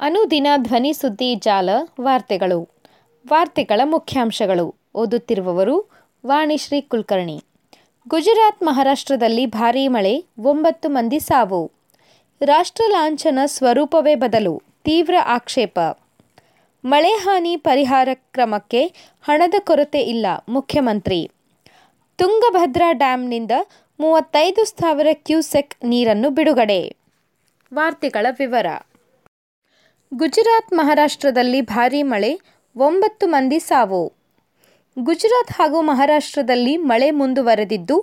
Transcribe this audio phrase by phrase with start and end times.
[0.00, 2.68] ಅನುದಿನ ಧ್ವನಿ ಸುದ್ದಿ ಜಾಲ ವಾರ್ತೆಗಳು.
[3.28, 4.74] ವಾರ್ತೆಗಳ ಮುಖ್ಯಾಂಶಗಳು.
[4.94, 5.90] ಓದುತ್ತಿರುವವರು
[6.26, 7.44] ವಾಣಿಶ್ರೀ ಕುಲಕರ್ಣಿ.
[8.08, 11.72] ಗುಜರಾತ್ ಮಹಾರಾಷ್ಟ್ರದಲ್ಲಿ ಭಾರೀ ಮಳೆ, ಒಂಬತ್ತು ಮಂದಿ ಸಾವು.
[12.40, 15.78] ರಾಷ್ಟ್ರ ಲಾಂಛನ ಸ್ವರೂಪವೇ ಬದಲು, ತೀವ್ರ ಆಕ್ಷೇಪ.
[16.84, 18.86] ಮಳೆ ಹಾನಿ ಪರಿಹಾರ ಕ್ರಮಕ್ಕೆ
[19.22, 21.30] ಹಣದ ಕೊರತೆ ಇಲ್ಲ, ಮುಖ್ಯಮಂತ್ರಿ.
[22.16, 23.50] ತುಂಗಭದ್ರಾ ಡ್ಯಾಂನಿಂದ
[24.00, 26.96] ಮೂವತ್ತೈದು ಸಾವಿರ ಕ್ಯೂಸೆಕ್ ನೀರನ್ನು ಬಿಡುಗಡೆ.
[27.74, 28.66] ವಾರ್ತೆಗಳ ವಿವರ.
[30.12, 32.30] ಗುಜರಾತ್ ಮಹಾರಾಷ್ಟ್ರದಲ್ಲಿ ಭಾರೀ ಮಳೆ,
[32.76, 34.00] ಒಂಬತ್ತು ಮಂದಿ ಸಾವು.
[34.96, 37.96] ಗುಜರಾತ್ ಹಾಗೂ ಮಹಾರಾಷ್ಟ್ರದಲ್ಲಿ ಮಳೆ ಮುಂದುವರೆದಿದ್ದು,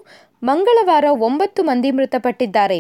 [0.44, 2.80] ಮಂಗಳವಾರ ಒಂಬತ್ತು ಮಂದಿ ಮೃತಪಟ್ಟಿದ್ದಾರೆ.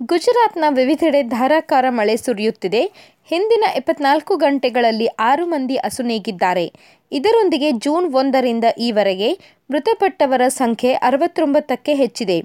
[0.00, 2.82] ಗುಜರಾತ್ನ ವಿವಿಧೆಡೆ ಧಾರಾಕಾರ ಮಳೆ ಸುರಿಯುತ್ತಿದೆ.
[3.30, 6.66] ಹಿಂದಿನ ಇಪ್ಪತ್ನಾಲ್ಕು ಗಂಟೆಗಳಲ್ಲಿ ಆರು ಮಂದಿ ಅಸುನೀಗಿದ್ದಾರೆ
[7.12, 9.30] ಇದರೊಂದಿಗೆ ಜೂನ್ ಒಂದರಿಂದ ಈವರೆಗೆ
[9.70, 12.38] ಮೃತಪಟ್ಟವರ ಸಂಖ್ಯೆ ಅರವತ್ತೊಂಬತ್ತಕ್ಕೆ ಹೆಚ್ಚಿದೆ.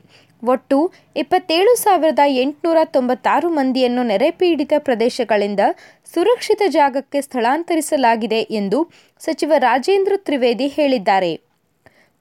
[0.44, 5.60] ಒಟ್ಟು ಇಪ್ಪತ್ತೇಳು ಸಾವಿರದ ಎಂಟುನೂರ ತೊಂಬತ್ತಾರು ಮಂದಿಯನ್ನು ನೆರೆಪೀಡಿತ ಪ್ರದೇಶಗಳಿಂದ
[6.14, 11.42] ಸುರಕ್ಷಿತ ಜಾಗಕ್ಕೆ ಸ್ಥಳಾಂತರಿಸಲಾಗಿದೆ ಎಂದು ಸಚಿವ ರಾಜೇಂದ್ರ ತ್ರಿವೇದಿ ಹೇಳಿದ್ದಾರೆ.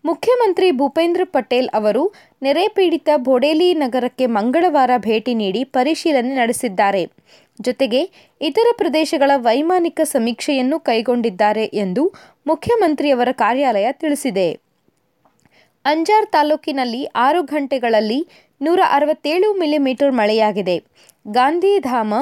[0.04, 7.02] ಮುಖ್ಯಮಂತ್ರಿ ಭೂಪೇಂದ್ರ ಪಟೇಲ್ ಅವರು ನೆರೆಪೀಡಿತ ಬೋಡೇಲಿ ನಗರಕ್ಕೆ ಮಂಗಳವಾರ ಭೇಟಿ ನೀಡಿ ಪರಿಶೀಲನೆ ನಡೆಸಿದ್ದಾರೆ.
[7.60, 8.00] ಜೊತೆಗೆ
[8.40, 12.14] ಇತರ ಪ್ರದೇಶಗಳ ವೈಮಾನಿಕ ಸಮೀಕ್ಷೆಯನ್ನು ಕೈಗೊಂಡಿದ್ದಾರೆ ಎಂದು
[12.46, 14.69] ಮುಖ್ಯಮಂತ್ರಿಯವರ ಕಾರ್ಯಾಲಯ ತಿಳಿಸಿದೆ.
[15.84, 18.26] ಅಂಜಾರ್ ತಾಲೂಕಿನಲ್ಲಿ ಆರು ಗಂಟೆಗಳಲ್ಲಿ
[18.62, 20.82] ನೂರ ಅರವತ್ತೇಳು ಮಿಲಿಮೀಟರ್ ಮಳೆಯಾಗಿದೆ.
[21.28, 22.14] ಗಾಂಧಿಧಾಮ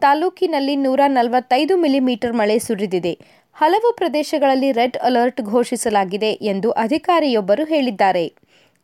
[0.00, 3.18] ತಾಲೂಕಿನಲ್ಲಿ ನೂರ ನಲವತ್ತೈದು ಮಿಲಿಮೀಟರ್ ಮಳೆ ಸುರಿದಿದೆ.
[3.56, 8.24] ಹಲವು ಪ್ರದೇಶಗಳಲ್ಲಿ ರೆಡ್ ಅಲರ್ಟ್ ಘೋಷಿಸಲಾಗಿದೆ ಎಂದು ಅಧಿಕಾರಿಯೊಬ್ಬರು ಹೇಳಿದ್ದಾರೆ.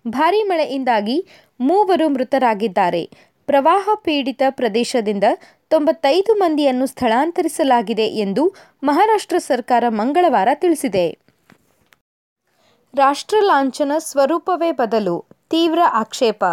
[0.07, 1.27] ಭಾರೀ ಮಳೆಯಿಂದಾಗಿ
[1.61, 3.03] ಮೂವರು ಮೃತರಾಗಿದ್ದಾರೆ.
[3.47, 5.25] ಪ್ರವಾಹ ಪೀಡಿತ ಪ್ರದೇಶದಿಂದ
[5.69, 11.30] ತೊಂಬತ್ತೈದು ಮಂದಿಯನ್ನು ಸ್ಥಳಾಂತರಿಸಲಾಗಿದೆ ಎಂದು ಮಹಾರಾಷ್ಟ್ರ ಸರ್ಕಾರ ಮಂಗಳವಾರ ತಿಳಿಸಿದೆ.
[12.95, 16.45] ರಾಷ್ಟ್ರ ಲಾಂಛನ ಸ್ವರೂಪವೇ ಬದಲು ತೀವ್ರ ಆಕ್ಷೇಪ.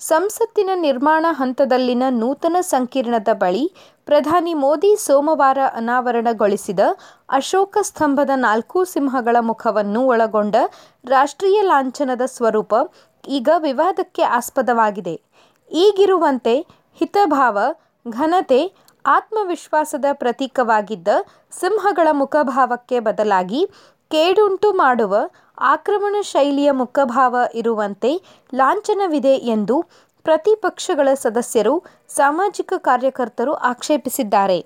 [0.00, 3.64] ಸಂಸತ್ತಿನ ನಿರ್ಮಾಣ ಹಂತದಲ್ಲಿನ ನೂತನ ಸಂಕೀರ್ಣದ ಬಳಿ
[4.04, 6.80] ಪ್ರಧಾನಿ ಮೋದಿ ಸೋಮವಾರ ಅನಾವರಣಗೊಳಿಸಿದ
[7.28, 10.56] ಅಶೋಕ ಸ್ತಂಭದ ನಾಲ್ಕು ಸಿಂಹಗಳ ಮುಖವನ್ನು ಒಳಗೊಂಡ
[11.04, 12.74] ರಾಷ್ಟ್ರೀಯ ಲಾಂಛನದ ಸ್ವರೂಪ
[13.28, 15.20] ಈಗ ವಿವಾದಕ್ಕೆ ಆಸ್ಪದವಾಗಿದೆ.
[15.70, 16.66] ಈಗಿರುವಂತೆ
[16.98, 17.58] ಹಿತಭಾವ,
[18.08, 18.72] ಘನತೆ,
[19.04, 21.08] ಆತ್ಮವಿಶ್ವಾಸದ ಪ್ರತೀಕವಾಗಿದ್ದ
[21.60, 23.70] ಸಿಂಹಗಳ ಮುಖಭಾವಕ್ಕೆ ಬದಲಾಗಿ
[24.10, 25.14] ಕೇಡುಂಟು ಮಾಡುವ
[25.58, 28.10] ಆಕ್ರಮಣ ಶೈಲಿಯ ಮುಖಭಾವ ಇರುವಂತೆ
[28.54, 29.76] ಲಾಂಛನವಿದೆ ಎಂದು
[30.24, 34.58] ಪ್ರತಿಪಕ್ಷಗಳ ಸದಸ್ಯರು, ಸಾಮಾಜಿಕ ಕಾರ್ಯಕರ್ತರು ಆಕ್ಷೇಪಿಸಿದ್ದಾರೆ.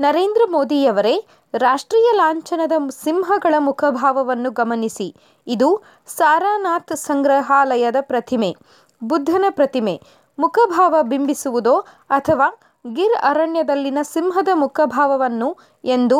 [0.00, 1.14] ನರೇಂದ್ರ ಮೋದಿಯವರೇ
[1.54, 2.72] ರಾಷ್ಟ್ರೀಯ ಲಾಂಛನದ
[3.04, 5.08] ಸಿಂಹಗಳ ಮುಖಭಾವವನ್ನು ಗಮನಿಸಿ.
[5.46, 5.68] ಇದು
[6.06, 8.56] ಸಾರಾನಾಥ್ ಸಂಗ್ರಹಾಲಯದ ಪ್ರತಿಮೆ,
[9.02, 10.00] ಬುದ್ಧನ ಪ್ರತಿಮೆ.
[10.38, 11.76] ಮುಖಭಾವ ಬಿಂಬಿಸುವುದೋ
[12.10, 12.48] ಅಥವಾ
[12.94, 15.48] ಗಿರ್ ಅರಣ್ಯದಲ್ಲಿನ ಸಿಂಹದ ಮುಖಭಾವವನ್ನು
[15.84, 16.18] ಎಂದು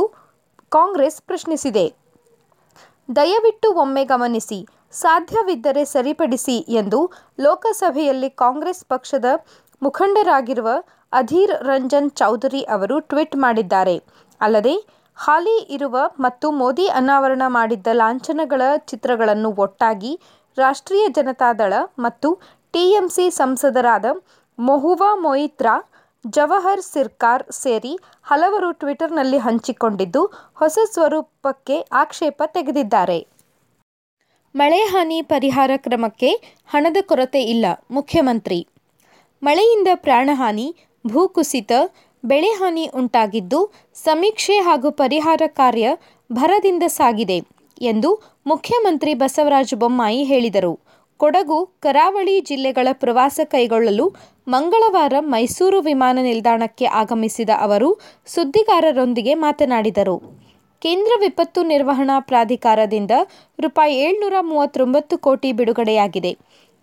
[0.73, 2.08] ಕಾಂಗ್ರೆಸ್ ಪ್ರಶ್ನಿಸಿದೆ.
[3.09, 4.59] ದಯವಿಟ್ಟು ಒಮ್ಮೆ ಗಮನಿಸಿ.
[4.93, 6.99] ಸಾಧ್ಯವಿದ್ದರೆ ಸರಿಪಡಿಸಿ ಎಂದು
[7.41, 9.29] ಲೋಕಸಭೆಯಲ್ಲಿ ಕಾಂಗ್ರೆಸ್ ಪಕ್ಷದ
[9.83, 10.69] ಮುಖಂಡರಾಗಿರುವ
[11.13, 13.97] ಅಧೀರ್ ರಂಜನ್ ಚೌಧರಿ ಅವರು ಟ್ವೀಟ್ ಮಾಡಿದ್ದಾರೆ.
[14.41, 14.75] ಅಲ್ಲದೆ,
[15.17, 20.13] ಹಾಲಿ ಇರುವ ಮತ್ತು ಮೋದಿ ಅನಾವರಣ ಮಾಡಿದ್ದ ಲಾಂಛನಗಳ ಚಿತ್ರಗಳನ್ನು ಒಟ್ಟಾಗಿ
[20.57, 22.29] ರಾಷ್ಟ್ರೀಯ ಜನತಾದಳ ಮತ್ತು
[22.75, 24.07] ಟಿಎಂಸಿ ಸಂಸದರಾದ
[24.59, 25.75] ಮೊಹುವಾ ಮೊಯಿತ್ರಾ
[26.25, 33.27] ಜವಹರ್ ಸಿರ್ಕಾರ್ ಸೇರಿ ಹಲವರು ಟ್ವಿಟರ್ನಲ್ಲಿ ಹಂಚಿಕೊಂಡಿದ್ದು, ಹೊಸ ಸ್ವರೂಪಕ್ಕೆ ಆಕ್ಷೇಪ ತೆಗೆದಿದ್ದಾರೆ.
[34.55, 36.31] ಮಳೆ ಹಾನಿ ಪರಿಹಾರ ಕ್ರಮಕ್ಕೆ
[36.67, 38.67] ಹಣದ ಕೊರತೆ ಇಲ್ಲ, ಮುಖ್ಯಮಂತ್ರಿ.
[39.43, 40.75] ಮಳೆಯಿಂದ ಪ್ರಾಣಹಾನಿ
[41.07, 41.73] ಭೂಕುಸಿತ
[42.25, 43.61] ಬೆಳೆ ಹಾನಿ ಉಂಟಾಗಿದ್ದು,
[43.95, 45.89] ಸಮೀಕ್ಷೆ ಹಾಗೂ ಪರಿಹಾರ ಕಾರ್ಯ
[46.33, 47.39] ಭರದಿಂದ ಸಾಗಿದೆ
[47.81, 48.11] ಎಂದು
[48.47, 50.73] ಮುಖ್ಯಮಂತ್ರಿ ಬಸವರಾಜ ಬೊಮ್ಮಾಯಿ ಹೇಳಿದರು.
[51.21, 54.15] ಕೊಡಗು, ಕರಾವಳಿ ಜಿಲ್ಲೆಗಳ ಪ್ರವಾಸ ಕೈಗೊಳ್ಳಲು
[54.49, 57.89] ಮಂಗಳವಾರ ಮೈಸೂರು ವಿಮಾನ ನಿಲ್ದಾಣಕ್ಕೆ ಆಗಮಿಸಿದ ಅವರು
[58.27, 60.17] ಸುದ್ದಿಗಾರರೊಂದಿಗೆ ಮಾತನಾಡಿದರು.
[60.83, 63.11] ಕೇಂದ್ರ ವಿಪತ್ತು ನಿರ್ವಹಣಾ ಪ್ರಾಧಿಕಾರದಿಂದ
[63.61, 66.33] ರೂಪಾಯಿ ಏಳ್ನೂರ ಮೂವತ್ತೊಂಬತ್ತು ಕೋಟಿ ಬಿಡುಗಡೆಯಾಗಿದೆ.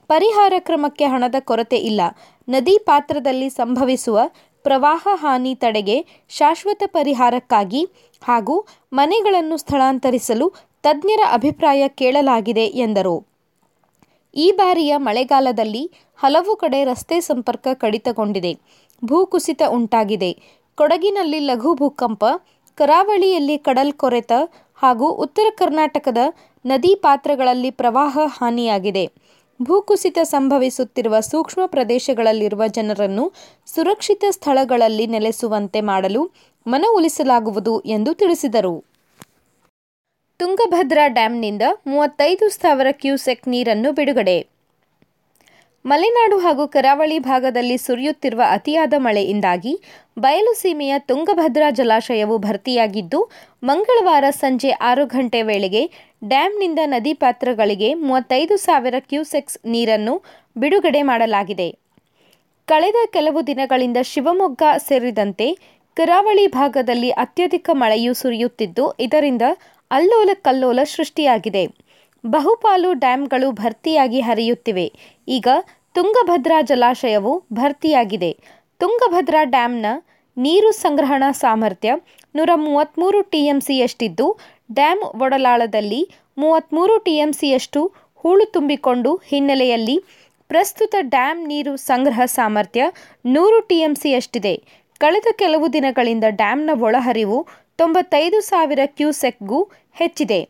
[0.08, 2.02] ಪರಿಹಾರ ಕ್ರಮಕ್ಕೆ ಹಣದ ಕೊರತೆ ಇಲ್ಲ.
[2.48, 4.20] ನದಿ ಪಾತ್ರದಲ್ಲಿ ಸಂಭವಿಸುವ
[4.64, 5.98] ಪ್ರವಾಹ ಹಾನಿ ತಡೆಗೆ
[6.30, 7.82] ಶಾಶ್ವತ ಪರಿಹಾರಕ್ಕಾಗಿ
[8.22, 10.54] ಹಾಗೂ ಮನೆಗಳನ್ನು ಸ್ಥಳಾಂತರಿಸಲು
[10.84, 13.35] ತಜ್ಞರ ಅಭಿಪ್ರಾಯ ಕೇಳಲಾಗಿದೆ ಎಂದರು.
[14.36, 18.58] ಈ ಬಾರಿಯ ಮಳೆಗಾಲದಲ್ಲಿ ಹಲವು ಕಡೆ ರಸ್ತೆ ಸಂಪರ್ಕ ಕಡಿತಗೊಂಡಿದೆ.
[19.06, 20.38] ಭೂಕುಸಿತ ಉಂಟಾಗಿದೆ.
[20.76, 22.26] ಕೊಡಗಿನಲ್ಲಿ ಲಘು ಭೂಕಂಪ,
[22.76, 24.32] ಕರಾವಳಿಯಲ್ಲಿ ಕಡಲ್ಕೊರೆತ
[24.76, 26.18] ಹಾಗೂ ಉತ್ತರ ಕರ್ನಾಟಕದ
[26.66, 29.12] ನದಿ ಪಾತ್ರಗಳಲ್ಲಿ ಪ್ರವಾಹ ಹಾನಿಯಾಗಿದೆ.
[29.62, 33.34] ಭೂಕುಸಿತ ಸಂಭವಿಸುತ್ತಿರುವ ಸೂಕ್ಷ್ಮ ಪ್ರದೇಶಗಳಲ್ಲಿರುವ ಜನರನ್ನು
[33.66, 36.32] ಸುರಕ್ಷಿತ ಸ್ಥಳಗಳಲ್ಲಿ ನೆಲೆಸುವಂತೆ ಮಾಡಲು
[36.68, 38.95] ಮನವೊಲಿಸಲಾಗುವುದು ಎಂದು ತಿಳಿಸಿದರು.
[40.40, 44.36] ತುಂಗಭದ್ರಾ ಡ್ಯಾಂನಿಂದ ಮೂವತ್ತೈದು ಸಾವಿರ ಕ್ಯೂಸೆಕ್ ನೀರನ್ನು ಬಿಡುಗಡೆ.
[45.86, 49.74] ಮಲೆನಾಡು ಹಾಗೂ ಕರಾವಳಿ ಭಾಗದಲ್ಲಿ ಸುರಿಯುತ್ತಿರುವ ಅತಿಯಾದ ಮಳೆಯಿಂದಾಗಿ
[50.24, 53.20] ಬಯಲುಸೀಮೆಯ ತುಂಗಭದ್ರಾ ಜಲಾಶಯವು ಭರ್ತಿಯಾಗಿದ್ದು,
[53.64, 55.84] ಮಂಗಳವಾರ ಸಂಜೆ ಆರು ಗಂಟೆ ವೇಳೆಗೆ
[56.28, 60.16] ಡ್ಯಾಂನಿಂದ ನದಿ ಪಾತ್ರಗಳಿಗೆ ಮೂವತ್ತೈದು ಸಾವಿರ ಕ್ಯೂಸೆಕ್ಸ್ ನೀರನ್ನು
[60.58, 61.70] ಬಿಡುಗಡೆ ಮಾಡಲಾಗಿದೆ.
[62.68, 65.50] ಕಳೆದ ಕೆಲವು ದಿನಗಳಿಂದ ಶಿವಮೊಗ್ಗ ಸೇರಿದಂತೆ
[65.98, 69.44] ಕರಾವಳಿ ಭಾಗದಲ್ಲಿ ಅತ್ಯಧಿಕ ಮಳೆಯು ಸುರಿಯುತ್ತಿದ್ದು, ಇದರಿಂದ
[69.92, 71.68] ಅಲ್ಲೋಲ ಕಲ್ಲೋಲ ಸೃಷ್ಟಿಯಾಗಿದೆ.
[72.26, 74.92] ಬಹುಪಾಲು ಡ್ಯಾಂಗಳು ಭರ್ತಿಯಾಗಿ ಹರಿಯುತ್ತಿವೆ.
[75.28, 75.48] ಈಗ
[75.94, 78.38] ತುಂಗಭದ್ರಾ ಜಲಾಶಯವು ಭರ್ತಿಯಾಗಿದೆ.
[78.80, 79.86] ತುಂಗಭದ್ರಾ ಡ್ಯಾಂನ
[80.38, 81.94] ನೀರು ಸಂಗ್ರಹಣಾ ಸಾಮರ್ಥ್ಯ
[82.36, 84.40] ನೂರ ಮೂವತ್ತ್ಮೂರು ಟಿ ಎಂ ಸಿಯಷ್ಟಿದ್ದು
[84.74, 90.04] ಡ್ಯಾಂ ಒಡಲಾಳದಲ್ಲಿ ಮೂವತ್ತ್ಮೂರು ಸಿಯಷ್ಟು ಹೂಳು ತುಂಬಿಕೊಂಡು ಹಿನ್ನೆಲೆಯಲ್ಲಿ
[90.48, 92.84] ಪ್ರಸ್ತುತ ಡ್ಯಾಂ ನೀರು ಸಂಗ್ರಹ ಸಾಮರ್ಥ್ಯ
[93.26, 94.85] ನೂರು ಟಿಎಂಸಿಯಷ್ಟಿದೆ.
[95.00, 97.48] ಕಳೆದ ಕೆಲವು ದಿನಗಳಿಂದ ಡ್ಯಾಂನ ಒಳಹರಿವು
[97.78, 99.60] ತೊಂಬತ್ತೈದು ಸಾವಿರ ಕ್ಯೂಸೆಕ್ಗೂ
[99.94, 100.50] ಹೆಚ್ಚಿದೆ.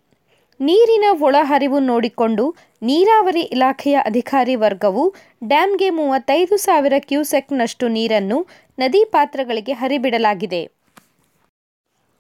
[0.59, 5.03] ನೀರಿನ ಒಳಹರಿವು ನೋಡಿಕೊಂಡು ನೀರಾವರಿ ಇಲಾಖೆಯ ಅಧಿಕಾರಿ ವರ್ಗವು
[5.47, 8.47] ಡ್ಯಾಂಗೆ ಮೂವತ್ತೈದು ಸಾವಿರ ಕ್ಯೂಸೆಕ್ನಷ್ಟು ನೀರನ್ನು
[8.79, 10.61] ನದಿ ಪಾತ್ರಗಳಿಗೆ ಹರಿಬಿಡಲಾಗಿದೆ.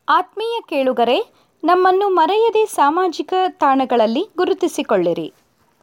[0.09, 1.17] ಆತ್ಮೀಯ ಕೇಳುಗರೆ,
[1.63, 5.27] ನಮ್ಮನ್ನು ಮರೆಯದೆ ಸಾಮಾಜಿಕ ತಾಣಗಳಲ್ಲಿ ಗುರುತಿಸಿಕೊಳ್ಳಿರಿ.